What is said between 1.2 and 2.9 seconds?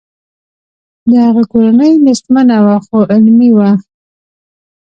هغه کورنۍ نیستمنه وه